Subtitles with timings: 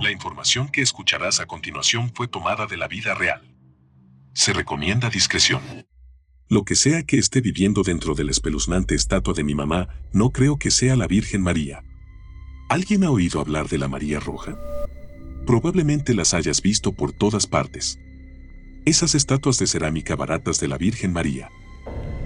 [0.00, 3.54] La información que escucharás a continuación fue tomada de la vida real.
[4.34, 5.62] Se recomienda discreción.
[6.48, 10.30] Lo que sea que esté viviendo dentro de la espeluznante estatua de mi mamá, no
[10.30, 11.82] creo que sea la Virgen María.
[12.68, 14.58] ¿Alguien ha oído hablar de la María Roja?
[15.46, 17.98] Probablemente las hayas visto por todas partes.
[18.84, 21.48] Esas estatuas de cerámica baratas de la Virgen María.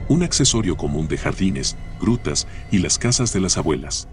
[0.09, 4.09] Un accesorio común de jardines, grutas y las casas de las abuelas.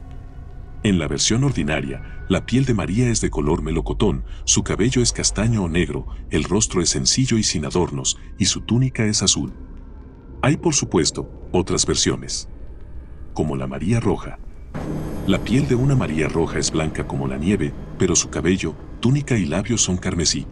[0.83, 5.13] En la versión ordinaria, la piel de María es de color melocotón, su cabello es
[5.13, 9.53] castaño o negro, el rostro es sencillo y sin adornos, y su túnica es azul.
[10.41, 12.49] Hay, por supuesto, otras versiones.
[13.33, 14.37] Como la María Roja.
[15.27, 19.37] La piel de una María Roja es blanca como la nieve, pero su cabello, túnica
[19.37, 20.45] y labios son carmesí.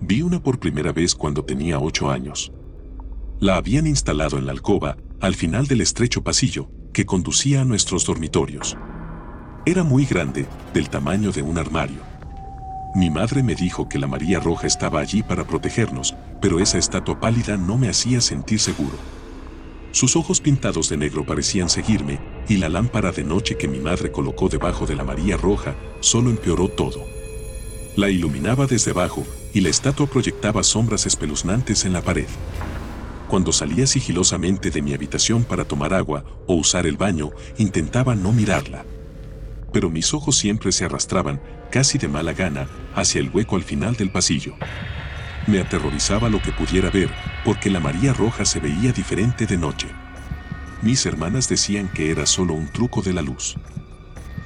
[0.00, 2.50] Vi una por primera vez cuando tenía ocho años.
[3.40, 8.06] La habían instalado en la alcoba, al final del estrecho pasillo, que conducía a nuestros
[8.06, 8.76] dormitorios.
[9.66, 12.00] Era muy grande, del tamaño de un armario.
[12.94, 17.18] Mi madre me dijo que la María Roja estaba allí para protegernos, pero esa estatua
[17.18, 18.96] pálida no me hacía sentir seguro.
[19.90, 24.12] Sus ojos pintados de negro parecían seguirme, y la lámpara de noche que mi madre
[24.12, 27.04] colocó debajo de la María Roja solo empeoró todo.
[27.96, 32.26] La iluminaba desde abajo, y la estatua proyectaba sombras espeluznantes en la pared.
[33.34, 38.30] Cuando salía sigilosamente de mi habitación para tomar agua o usar el baño, intentaba no
[38.30, 38.84] mirarla
[39.72, 41.40] pero mis ojos siempre se arrastraban,
[41.72, 44.54] casi de mala gana, hacia el hueco al final del pasillo.
[45.48, 47.10] Me aterrorizaba lo que pudiera ver,
[47.44, 49.88] porque la María Roja se veía diferente de noche.
[50.80, 53.56] Mis hermanas decían que era solo un truco de la luz.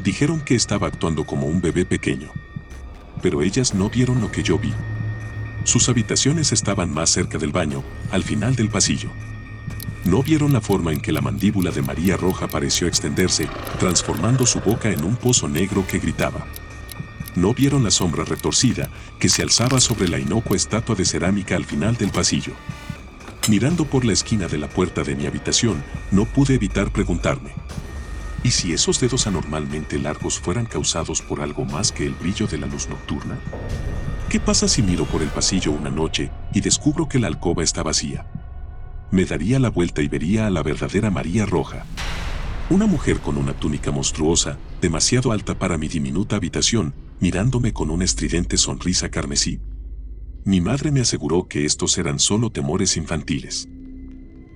[0.02, 2.30] Dijeron que estaba actuando como un bebé pequeño.
[3.20, 4.72] Pero ellas no vieron lo que yo vi.
[5.64, 9.10] Sus habitaciones estaban más cerca del baño, al final del pasillo.
[10.04, 14.60] No vieron la forma en que la mandíbula de María Roja pareció extenderse, transformando su
[14.60, 16.46] boca en un pozo negro que gritaba.
[17.34, 21.66] No vieron la sombra retorcida que se alzaba sobre la inocua estatua de cerámica al
[21.66, 22.52] final del pasillo.
[23.48, 27.52] Mirando por la esquina de la puerta de mi habitación, no pude evitar preguntarme.
[28.42, 32.58] ¿Y si esos dedos anormalmente largos fueran causados por algo más que el brillo de
[32.58, 33.38] la luz nocturna?
[34.28, 37.82] ¿Qué pasa si miro por el pasillo una noche y descubro que la alcoba está
[37.82, 38.26] vacía?
[39.10, 41.86] me daría la vuelta y vería a la verdadera María Roja.
[42.70, 48.04] Una mujer con una túnica monstruosa, demasiado alta para mi diminuta habitación, mirándome con una
[48.04, 49.60] estridente sonrisa carmesí.
[50.44, 53.68] Mi madre me aseguró que estos eran solo temores infantiles.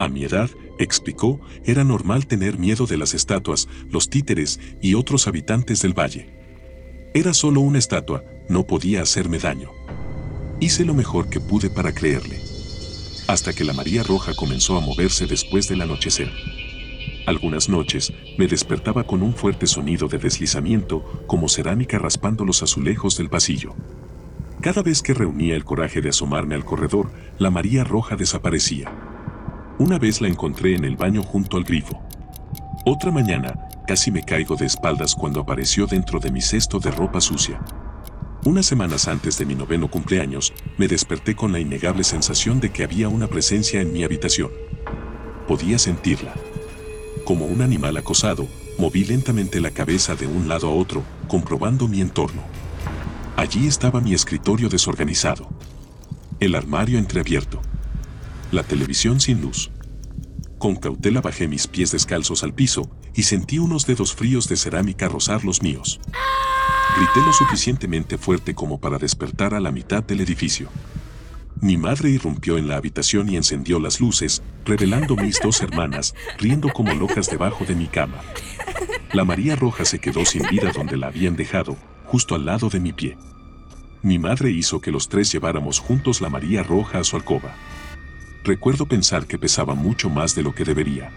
[0.02, 5.28] A mi edad, explicó, era normal tener miedo de las estatuas, los títeres y otros
[5.28, 6.26] habitantes del valle.
[7.14, 9.70] Era solo una estatua, no podía hacerme daño.
[10.58, 12.40] Hice lo mejor que pude para creerle
[13.28, 16.28] hasta que la María Roja comenzó a moverse después del anochecer.
[17.24, 23.16] Algunas noches me despertaba con un fuerte sonido de deslizamiento como cerámica raspando los azulejos
[23.16, 23.76] del pasillo.
[24.60, 28.92] Cada vez que reunía el coraje de asomarme al corredor, la María Roja desaparecía.
[29.82, 32.00] Una vez la encontré en el baño junto al grifo.
[32.84, 37.20] Otra mañana, casi me caigo de espaldas cuando apareció dentro de mi cesto de ropa
[37.20, 37.60] sucia.
[38.44, 42.84] Unas semanas antes de mi noveno cumpleaños, me desperté con la innegable sensación de que
[42.84, 44.52] había una presencia en mi habitación.
[45.48, 46.32] Podía sentirla.
[47.24, 48.46] Como un animal acosado,
[48.78, 52.42] moví lentamente la cabeza de un lado a otro, comprobando mi entorno.
[53.36, 55.48] Allí estaba mi escritorio desorganizado.
[56.38, 57.60] El armario entreabierto.
[58.52, 59.71] La televisión sin luz.
[60.62, 65.08] Con cautela bajé mis pies descalzos al piso y sentí unos dedos fríos de cerámica
[65.08, 65.98] rozar los míos.
[66.96, 70.68] Grité lo suficientemente fuerte como para despertar a la mitad del edificio.
[71.60, 76.68] Mi madre irrumpió en la habitación y encendió las luces, revelando mis dos hermanas, riendo
[76.68, 78.20] como locas debajo de mi cama.
[79.12, 82.78] La María Roja se quedó sin vida donde la habían dejado, justo al lado de
[82.78, 83.18] mi pie.
[84.02, 87.52] Mi madre hizo que los tres lleváramos juntos la María Roja a su alcoba.
[88.44, 91.12] Recuerdo pensar que pesaba mucho más de lo que debería.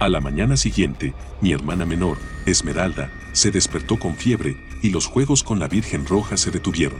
[0.00, 5.44] A la mañana siguiente, mi hermana menor, Esmeralda, se despertó con fiebre y los juegos
[5.44, 6.98] con la Virgen Roja se detuvieron.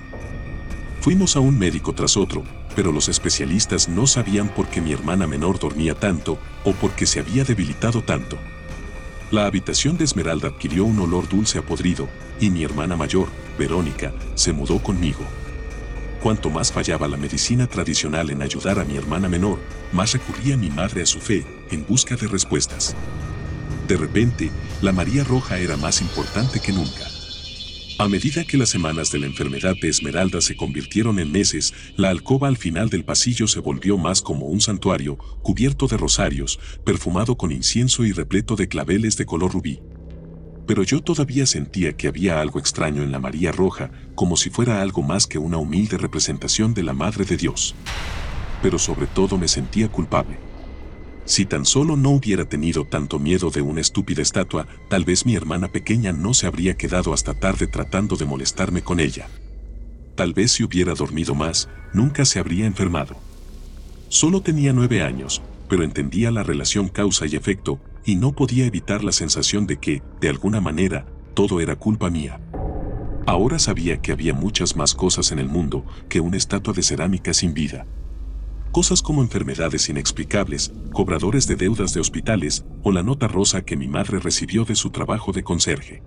[1.00, 2.44] Fuimos a un médico tras otro,
[2.76, 7.06] pero los especialistas no sabían por qué mi hermana menor dormía tanto o por qué
[7.06, 8.38] se había debilitado tanto.
[9.32, 12.08] La habitación de Esmeralda adquirió un olor dulce a podrido
[12.38, 13.26] y mi hermana mayor,
[13.58, 15.24] Verónica, se mudó conmigo.
[16.22, 19.58] Cuanto más fallaba la medicina tradicional en ayudar a mi hermana menor,
[19.92, 22.94] más recurría mi madre a su fe en busca de respuestas.
[23.88, 24.52] De repente,
[24.82, 27.08] la María Roja era más importante que nunca.
[27.98, 32.10] A medida que las semanas de la enfermedad de Esmeralda se convirtieron en meses, la
[32.10, 37.36] alcoba al final del pasillo se volvió más como un santuario, cubierto de rosarios, perfumado
[37.36, 39.80] con incienso y repleto de claveles de color rubí.
[40.72, 44.80] Pero yo todavía sentía que había algo extraño en la María Roja, como si fuera
[44.80, 47.74] algo más que una humilde representación de la Madre de Dios.
[48.62, 50.38] Pero sobre todo me sentía culpable.
[51.26, 55.34] Si tan solo no hubiera tenido tanto miedo de una estúpida estatua, tal vez mi
[55.34, 59.28] hermana pequeña no se habría quedado hasta tarde tratando de molestarme con ella.
[60.14, 63.14] Tal vez si hubiera dormido más, nunca se habría enfermado.
[64.08, 69.04] Solo tenía nueve años, pero entendía la relación causa y efecto, y no podía evitar
[69.04, 72.40] la sensación de que, de alguna manera, todo era culpa mía.
[73.26, 77.32] Ahora sabía que había muchas más cosas en el mundo que una estatua de cerámica
[77.32, 77.86] sin vida.
[78.72, 83.86] Cosas como enfermedades inexplicables, cobradores de deudas de hospitales o la nota rosa que mi
[83.86, 86.02] madre recibió de su trabajo de conserje.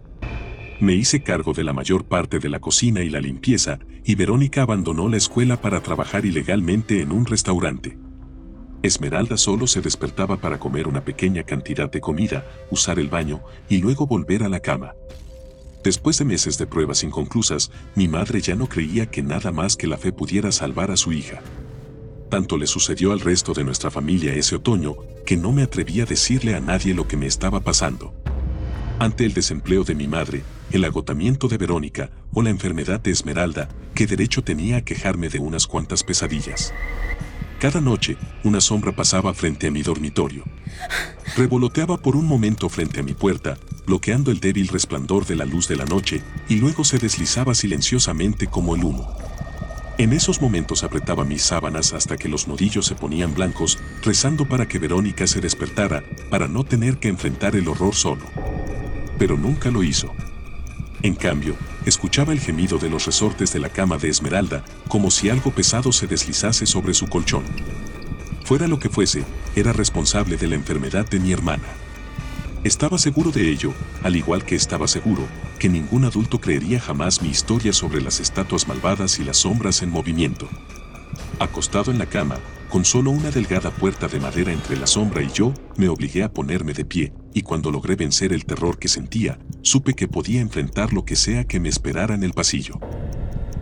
[0.80, 4.64] Me hice cargo de la mayor parte de la cocina y la limpieza, y Verónica
[4.64, 7.98] abandonó la escuela para trabajar ilegalmente en un restaurante.
[8.86, 13.80] Esmeralda solo se despertaba para comer una pequeña cantidad de comida, usar el baño y
[13.80, 14.94] luego volver a la cama.
[15.84, 19.88] Después de meses de pruebas inconclusas, mi madre ya no creía que nada más que
[19.88, 21.42] la fe pudiera salvar a su hija.
[22.30, 24.96] Tanto le sucedió al resto de nuestra familia ese otoño
[25.26, 28.14] que no me atreví a decirle a nadie lo que me estaba pasando.
[29.00, 33.68] Ante el desempleo de mi madre, el agotamiento de Verónica o la enfermedad de Esmeralda,
[33.94, 36.74] ¿qué derecho tenía a quejarme de unas cuantas pesadillas?
[37.66, 40.44] Cada noche, una sombra pasaba frente a mi dormitorio.
[41.36, 43.58] Revoloteaba por un momento frente a mi puerta,
[43.88, 48.46] bloqueando el débil resplandor de la luz de la noche, y luego se deslizaba silenciosamente
[48.46, 49.18] como el humo.
[49.98, 54.68] En esos momentos apretaba mis sábanas hasta que los nudillos se ponían blancos, rezando para
[54.68, 58.26] que Verónica se despertara, para no tener que enfrentar el horror solo.
[59.18, 60.14] Pero nunca lo hizo.
[61.06, 61.56] En cambio,
[61.86, 65.92] escuchaba el gemido de los resortes de la cama de Esmeralda, como si algo pesado
[65.92, 67.44] se deslizase sobre su colchón.
[68.44, 69.24] Fuera lo que fuese,
[69.56, 71.68] era responsable de la enfermedad de mi hermana.
[72.64, 73.72] Estaba seguro de ello,
[74.02, 75.28] al igual que estaba seguro
[75.60, 79.92] que ningún adulto creería jamás mi historia sobre las estatuas malvadas y las sombras en
[79.92, 80.50] movimiento.
[81.38, 85.30] Acostado en la cama, con solo una delgada puerta de madera entre la sombra y
[85.32, 89.38] yo, me obligué a ponerme de pie, y cuando logré vencer el terror que sentía,
[89.62, 92.80] supe que podía enfrentar lo que sea que me esperara en el pasillo.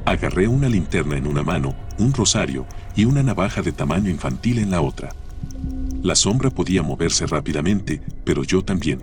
[0.06, 4.70] Agarré una linterna en una mano, un rosario y una navaja de tamaño infantil en
[4.70, 5.16] la otra.
[6.04, 9.02] La sombra podía moverse rápidamente, pero yo también.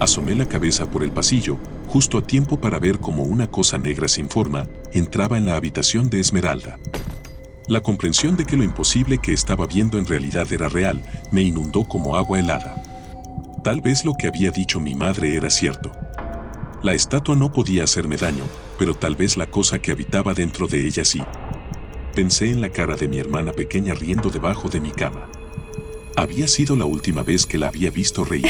[0.00, 4.08] Asomé la cabeza por el pasillo, justo a tiempo para ver cómo una cosa negra
[4.08, 6.80] sin forma entraba en la habitación de Esmeralda.
[7.68, 11.84] La comprensión de que lo imposible que estaba viendo en realidad era real me inundó
[11.84, 12.77] como agua helada.
[13.62, 15.90] Tal vez lo que había dicho mi madre era cierto.
[16.82, 18.44] La estatua no podía hacerme daño,
[18.78, 21.20] pero tal vez la cosa que habitaba dentro de ella sí.
[22.14, 25.28] Pensé en la cara de mi hermana pequeña riendo debajo de mi cama.
[26.16, 28.46] Había sido la última vez que la había visto reír.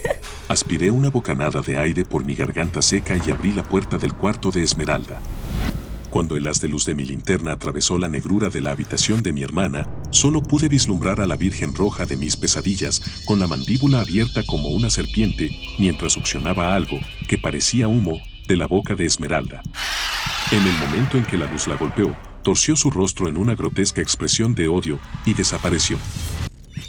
[0.48, 4.50] Aspiré una bocanada de aire por mi garganta seca y abrí la puerta del cuarto
[4.50, 5.20] de Esmeralda.
[6.10, 9.32] Cuando el haz de luz de mi linterna atravesó la negrura de la habitación de
[9.32, 14.00] mi hermana, solo pude vislumbrar a la Virgen Roja de mis pesadillas, con la mandíbula
[14.00, 16.98] abierta como una serpiente, mientras succionaba algo,
[17.28, 19.62] que parecía humo, de la boca de Esmeralda.
[20.50, 24.00] En el momento en que la luz la golpeó, torció su rostro en una grotesca
[24.00, 25.98] expresión de odio y desapareció.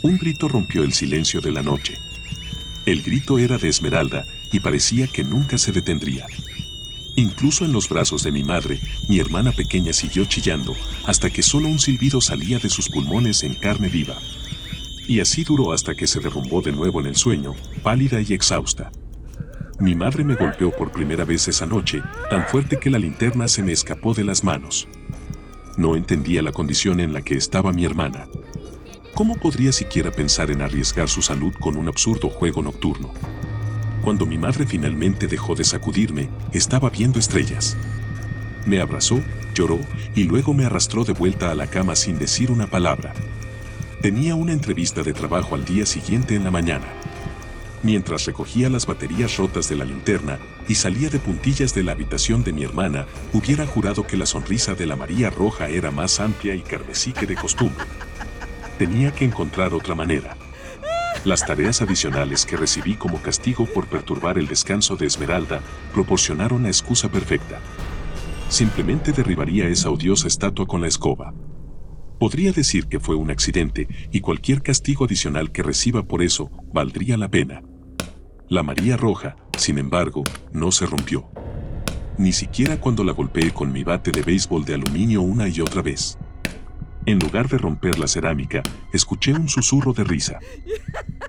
[0.03, 1.94] Un grito rompió el silencio de la noche.
[2.85, 6.25] El grito era de Esmeralda y parecía que nunca se detendría.
[7.21, 10.75] Incluso en los brazos de mi madre, mi hermana pequeña siguió chillando
[11.06, 14.18] hasta que solo un silbido salía de sus pulmones en carne viva.
[15.07, 18.92] Y así duró hasta que se derrumbó de nuevo en el sueño, pálida y exhausta.
[19.80, 22.01] Mi madre me golpeó por primera vez esa noche,
[22.31, 24.87] tan fuerte que la linterna se me escapó de las manos.
[25.78, 28.25] No entendía la condición en la que estaba mi hermana.
[29.13, 33.13] ¿Cómo podría siquiera pensar en arriesgar su salud con un absurdo juego nocturno?
[34.02, 37.78] Cuando mi madre finalmente dejó de sacudirme, estaba viendo estrellas.
[38.66, 39.22] Me abrazó,
[39.54, 39.80] lloró
[40.16, 43.14] y luego me arrastró de vuelta a la cama sin decir una palabra.
[44.02, 46.88] Tenía una entrevista de trabajo al día siguiente en la mañana.
[47.84, 52.44] Mientras recogía las baterías rotas de la linterna y salía de puntillas de la habitación
[52.44, 56.56] de mi hermana, hubiera jurado que la sonrisa de la María Roja era más amplia
[56.56, 57.86] y carmesí que de costumbre.
[58.80, 60.36] Tenía que encontrar otra manera.
[61.23, 65.61] Las tareas adicionales que recibí como castigo por perturbar el descanso de Esmeralda
[65.94, 67.59] proporcionaron la excusa perfecta.
[68.49, 71.31] Simplemente derribaría esa odiosa estatua con la escoba.
[72.19, 77.18] Podría decir que fue un accidente y cualquier castigo adicional que reciba por eso valdría
[77.18, 77.61] la pena.
[78.49, 81.30] La María Roja, sin embargo, no se rompió.
[82.18, 85.83] Ni siquiera cuando la golpeé con mi bate de béisbol de aluminio una y otra
[85.83, 86.18] vez.
[87.06, 88.62] En lugar de romper la cerámica,
[88.94, 90.40] escuché un susurro de risa.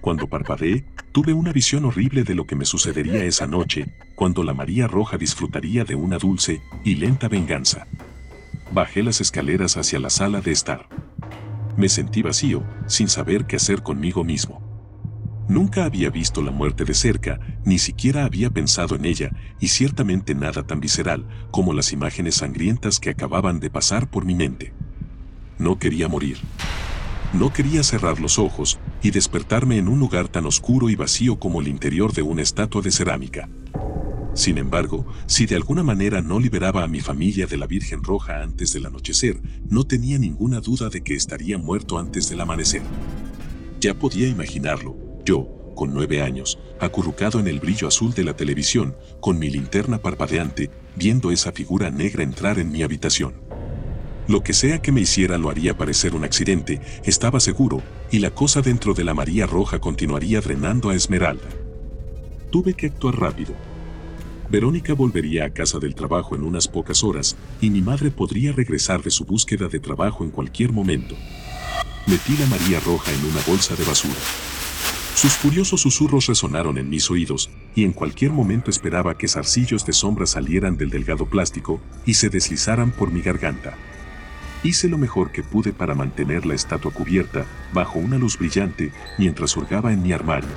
[0.02, 4.52] Cuando parpadeé, tuve una visión horrible de lo que me sucedería esa noche, cuando la
[4.52, 7.86] María Roja disfrutaría de una dulce y lenta venganza.
[8.70, 10.88] Bajé las escaleras hacia la sala de estar.
[11.76, 14.60] Me sentí vacío, sin saber qué hacer conmigo mismo.
[15.48, 20.34] Nunca había visto la muerte de cerca, ni siquiera había pensado en ella, y ciertamente
[20.34, 24.72] nada tan visceral como las imágenes sangrientas que acababan de pasar por mi mente.
[25.58, 26.38] No quería morir.
[27.32, 31.60] No quería cerrar los ojos y despertarme en un lugar tan oscuro y vacío como
[31.60, 33.48] el interior de una estatua de cerámica.
[34.34, 38.42] Sin embargo, si de alguna manera no liberaba a mi familia de la Virgen Roja
[38.42, 42.82] antes del anochecer, no tenía ninguna duda de que estaría muerto antes del amanecer.
[43.80, 48.96] Ya podía imaginarlo, yo, con nueve años, acurrucado en el brillo azul de la televisión,
[49.20, 53.34] con mi linterna parpadeante, viendo esa figura negra entrar en mi habitación.
[54.32, 58.30] Lo que sea que me hiciera lo haría parecer un accidente, estaba seguro, y la
[58.30, 61.50] cosa dentro de la María Roja continuaría drenando a Esmeralda.
[62.50, 63.52] Tuve que actuar rápido.
[64.48, 69.02] Verónica volvería a casa del trabajo en unas pocas horas, y mi madre podría regresar
[69.02, 71.14] de su búsqueda de trabajo en cualquier momento.
[72.06, 74.14] Metí la María Roja en una bolsa de basura.
[75.14, 79.92] Sus furiosos susurros resonaron en mis oídos, y en cualquier momento esperaba que zarcillos de
[79.92, 83.76] sombra salieran del delgado plástico y se deslizaran por mi garganta.
[84.64, 89.56] Hice lo mejor que pude para mantener la estatua cubierta bajo una luz brillante mientras
[89.56, 90.50] hurgaba en mi armario.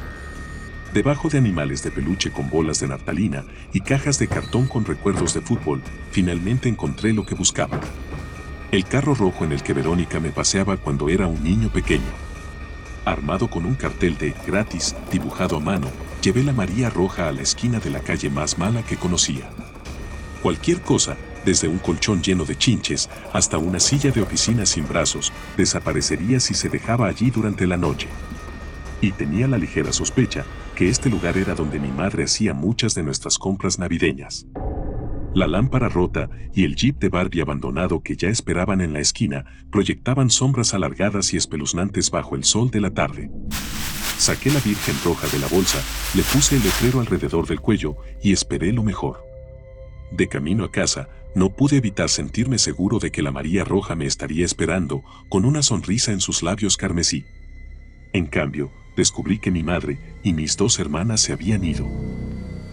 [0.93, 3.43] Debajo de animales de peluche con bolas de naftalina
[3.73, 5.81] y cajas de cartón con recuerdos de fútbol,
[6.11, 7.79] finalmente encontré lo que buscaba.
[8.71, 12.03] El carro rojo en el que Verónica me paseaba cuando era un niño pequeño.
[13.05, 15.87] Armado con un cartel de gratis dibujado a mano,
[16.21, 19.49] llevé la María Roja a la esquina de la calle más mala que conocía.
[20.41, 25.31] Cualquier cosa, desde un colchón lleno de chinches hasta una silla de oficina sin brazos,
[25.55, 28.07] desaparecería si se dejaba allí durante la noche.
[28.99, 33.03] Y tenía la ligera sospecha que este lugar era donde mi madre hacía muchas de
[33.03, 34.47] nuestras compras navideñas.
[35.35, 39.45] La lámpara rota y el jeep de Barbie abandonado que ya esperaban en la esquina
[39.69, 43.29] proyectaban sombras alargadas y espeluznantes bajo el sol de la tarde.
[44.17, 45.83] Saqué la Virgen Roja de la bolsa,
[46.15, 49.25] le puse el letrero alrededor del cuello y esperé lo mejor.
[50.09, 54.05] De camino a casa, no pude evitar sentirme seguro de que la María Roja me
[54.05, 57.25] estaría esperando, con una sonrisa en sus labios carmesí.
[58.13, 61.85] En cambio, descubrí que mi madre y mis dos hermanas se habían ido.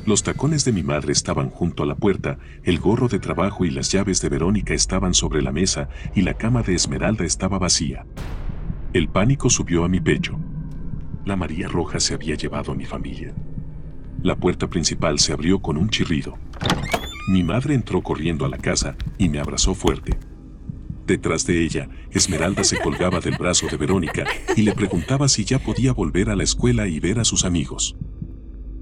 [0.07, 3.71] Los tacones de mi madre estaban junto a la puerta, el gorro de trabajo y
[3.71, 8.07] las llaves de Verónica estaban sobre la mesa y la cama de Esmeralda estaba vacía.
[8.93, 10.39] El pánico subió a mi pecho.
[11.25, 13.35] La María Roja se había llevado a mi familia.
[14.23, 16.37] La puerta principal se abrió con un chirrido.
[17.29, 20.19] Mi madre entró corriendo a la casa y me abrazó fuerte.
[21.07, 24.25] Detrás de ella, Esmeralda se colgaba del brazo de Verónica
[24.57, 27.97] y le preguntaba si ya podía volver a la escuela y ver a sus amigos.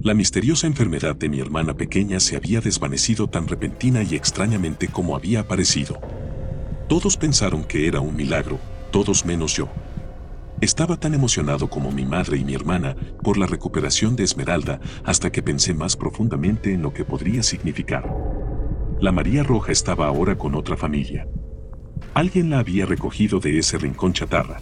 [0.02, 5.14] La misteriosa enfermedad de mi hermana pequeña se había desvanecido tan repentina y extrañamente como
[5.16, 6.00] había aparecido.
[6.88, 8.58] Todos pensaron que era un milagro,
[8.90, 9.68] todos menos yo.
[10.60, 15.32] Estaba tan emocionado como mi madre y mi hermana por la recuperación de Esmeralda hasta
[15.32, 18.29] que pensé más profundamente en lo que podría significar.
[19.00, 21.26] La María Roja estaba ahora con otra familia.
[22.12, 24.58] Alguien la había recogido de ese rincón chatarra.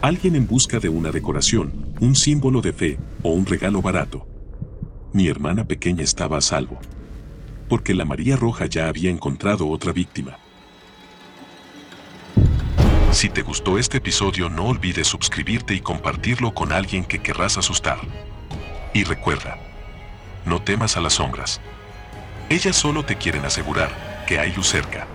[0.00, 4.26] Alguien en busca de una decoración, un símbolo de fe o un regalo barato.
[5.12, 6.78] Mi hermana pequeña estaba a salvo.
[7.68, 10.38] Porque la María Roja ya había encontrado otra víctima.
[13.10, 17.98] Si te gustó este episodio no olvides suscribirte y compartirlo con alguien que querrás asustar.
[18.94, 19.58] Y recuerda,
[20.46, 21.60] no temas a las sombras.
[22.52, 25.06] Ellas solo te quieren asegurar que hay luz cerca.